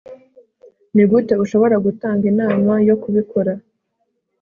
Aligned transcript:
nigute 0.93 1.33
ushobora 1.43 1.75
gutanga 1.85 2.23
inama 2.31 2.71
yo 2.87 2.95
kubikora 3.03 3.53